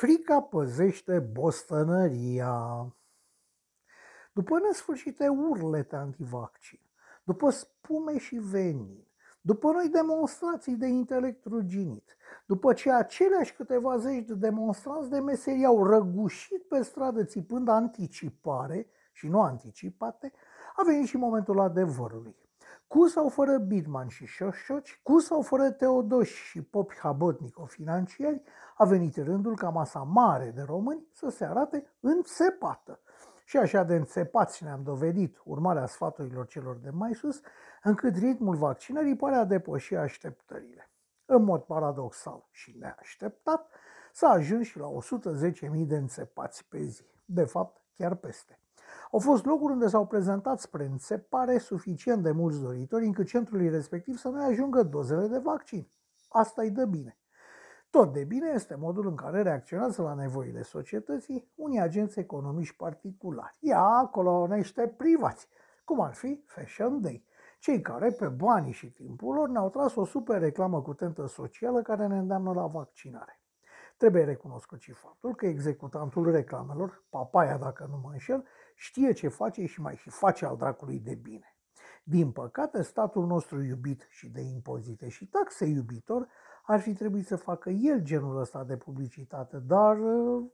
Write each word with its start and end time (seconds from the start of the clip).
Frica 0.00 0.40
păzește 0.40 1.18
bostănăria. 1.18 2.86
După 4.32 4.58
nesfârșite 4.58 5.28
urlete 5.28 5.96
antivaccin, 5.96 6.80
după 7.24 7.50
spume 7.50 8.18
și 8.18 8.36
venin, 8.36 9.06
după 9.40 9.70
noi 9.70 9.88
demonstrații 9.88 10.76
de 10.76 10.86
intelect 10.86 11.44
ruginit, 11.44 12.16
după 12.46 12.72
ce 12.72 12.92
aceleași 12.92 13.54
câteva 13.54 13.96
zeci 13.96 14.26
de 14.26 14.34
demonstranți 14.34 15.10
de 15.10 15.20
meserie 15.20 15.66
au 15.66 15.86
răgușit 15.86 16.62
pe 16.62 16.82
stradă 16.82 17.24
țipând 17.24 17.68
anticipare 17.68 18.86
și 19.12 19.28
nu 19.28 19.40
anticipate, 19.40 20.32
a 20.76 20.82
venit 20.84 21.06
și 21.06 21.16
momentul 21.16 21.60
adevărului. 21.60 22.49
Cu 22.90 23.06
sau 23.06 23.28
fără 23.28 23.58
Bidman 23.58 24.08
și 24.08 24.26
șoșoci, 24.26 25.00
cu 25.02 25.18
sau 25.18 25.42
fără 25.42 25.70
Teodoși 25.70 26.34
și 26.34 26.62
popi 26.62 26.98
habotnico 26.98 27.64
financiari, 27.64 28.42
a 28.76 28.84
venit 28.84 29.16
rândul 29.16 29.56
ca 29.56 29.68
masa 29.68 30.02
mare 30.02 30.50
de 30.50 30.62
români 30.62 31.06
să 31.12 31.28
se 31.28 31.44
arate 31.44 31.86
înțepată. 32.00 33.00
Și 33.44 33.56
așa 33.56 33.82
de 33.82 33.94
înțepați 33.94 34.64
ne-am 34.64 34.82
dovedit, 34.82 35.40
urmarea 35.44 35.86
sfaturilor 35.86 36.46
celor 36.46 36.76
de 36.76 36.90
mai 36.90 37.14
sus, 37.14 37.40
încât 37.82 38.16
ritmul 38.16 38.56
vaccinării 38.56 39.16
pare 39.16 39.34
a 39.34 39.44
depăși 39.44 39.94
așteptările. 39.96 40.90
În 41.24 41.44
mod 41.44 41.62
paradoxal 41.62 42.48
și 42.50 42.76
neașteptat, 42.78 43.70
s-a 44.12 44.28
ajuns 44.28 44.66
și 44.66 44.78
la 44.78 44.86
110.000 44.86 45.86
de 45.86 45.96
înțepați 45.96 46.68
pe 46.68 46.82
zi. 46.82 47.04
De 47.24 47.44
fapt, 47.44 47.82
chiar 47.94 48.14
peste. 48.14 48.58
Au 49.12 49.18
fost 49.18 49.44
locuri 49.44 49.72
unde 49.72 49.86
s-au 49.88 50.06
prezentat 50.06 50.60
spre 50.60 50.84
înțepare 50.84 51.58
suficient 51.58 52.22
de 52.22 52.30
mulți 52.30 52.60
doritori 52.60 53.06
încât 53.06 53.26
centrului 53.26 53.68
respectiv 53.68 54.16
să 54.16 54.28
nu 54.28 54.44
ajungă 54.44 54.82
dozele 54.82 55.26
de 55.26 55.38
vaccin. 55.38 55.88
Asta 56.28 56.62
îi 56.62 56.70
dă 56.70 56.84
bine. 56.84 57.18
Tot 57.90 58.12
de 58.12 58.24
bine 58.24 58.50
este 58.54 58.74
modul 58.74 59.06
în 59.06 59.14
care 59.14 59.42
reacționează 59.42 60.02
la 60.02 60.14
nevoile 60.14 60.62
societății 60.62 61.50
unii 61.54 61.80
agenți 61.80 62.18
economici 62.18 62.72
particulari. 62.72 63.56
Ia 63.60 63.82
acolo 63.82 64.46
niște 64.46 64.94
privați, 64.96 65.48
cum 65.84 66.00
ar 66.00 66.14
fi 66.14 66.42
Fashion 66.46 67.00
Day, 67.00 67.24
cei 67.58 67.80
care, 67.80 68.10
pe 68.10 68.28
banii 68.28 68.72
și 68.72 68.92
timpul 68.92 69.34
lor, 69.34 69.48
ne-au 69.48 69.70
tras 69.70 69.94
o 69.94 70.04
super 70.04 70.40
reclamă 70.40 70.82
cu 70.82 70.94
tentă 70.94 71.26
socială 71.26 71.82
care 71.82 72.06
ne 72.06 72.18
îndeamnă 72.18 72.52
la 72.52 72.66
vaccinare. 72.66 73.39
Trebuie 74.00 74.24
recunoscut 74.24 74.80
și 74.80 74.92
faptul 74.92 75.34
că 75.34 75.46
executantul 75.46 76.30
reclamelor, 76.30 77.04
papaia 77.10 77.58
dacă 77.58 77.86
nu 77.90 78.00
mă 78.02 78.08
înșel, 78.12 78.44
știe 78.74 79.12
ce 79.12 79.28
face 79.28 79.66
și 79.66 79.80
mai 79.80 79.96
și 79.96 80.10
face 80.10 80.46
al 80.46 80.56
dracului 80.56 80.98
de 80.98 81.14
bine. 81.14 81.56
Din 82.04 82.32
păcate, 82.32 82.82
statul 82.82 83.26
nostru 83.26 83.62
iubit 83.62 84.06
și 84.10 84.28
de 84.28 84.40
impozite 84.40 85.08
și 85.08 85.26
taxe 85.26 85.64
iubitor 85.64 86.28
ar 86.62 86.80
fi 86.80 86.94
trebuit 86.94 87.26
să 87.26 87.36
facă 87.36 87.70
el 87.70 88.02
genul 88.02 88.40
ăsta 88.40 88.64
de 88.64 88.76
publicitate, 88.76 89.58
dar 89.58 89.98
uh, 89.98 90.44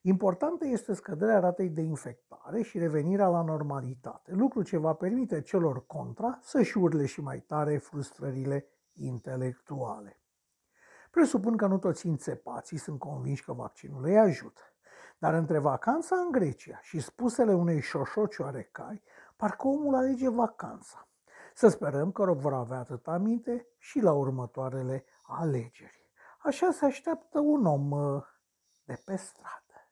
Importantă 0.00 0.66
este 0.66 0.94
scăderea 0.94 1.38
ratei 1.38 1.68
de 1.68 1.80
infectare 1.80 2.62
și 2.62 2.78
revenirea 2.78 3.28
la 3.28 3.42
normalitate, 3.42 4.32
lucru 4.32 4.62
ce 4.62 4.76
va 4.76 4.92
permite 4.92 5.42
celor 5.42 5.86
contra 5.86 6.38
să-și 6.42 6.78
urle 6.78 7.06
și 7.06 7.20
mai 7.20 7.40
tare 7.40 7.76
frustrările 7.76 8.66
intelectuale. 8.92 10.22
Presupun 11.18 11.56
că 11.56 11.66
nu 11.66 11.78
toți 11.78 12.06
înțepații 12.06 12.78
sunt 12.78 12.98
convinși 12.98 13.44
că 13.44 13.52
vaccinul 13.52 14.04
îi 14.04 14.18
ajută. 14.18 14.60
Dar 15.18 15.34
între 15.34 15.58
vacanța 15.58 16.16
în 16.16 16.30
Grecia 16.30 16.78
și 16.82 17.00
spusele 17.00 17.54
unei 17.54 17.80
șoșoci 17.80 18.38
oarecai, 18.38 19.02
parcă 19.36 19.66
omul 19.66 19.94
alege 19.94 20.28
vacanța. 20.28 21.08
Să 21.54 21.68
sperăm 21.68 22.12
că 22.12 22.32
vor 22.32 22.54
avea 22.54 22.78
atât 22.78 23.06
aminte 23.06 23.66
și 23.78 24.00
la 24.00 24.12
următoarele 24.12 25.04
alegeri. 25.22 26.10
Așa 26.38 26.70
se 26.70 26.84
așteaptă 26.84 27.38
un 27.38 27.66
om 27.66 27.90
uh, 27.90 28.22
de 28.84 29.02
pe 29.04 29.16
stradă. 29.16 29.88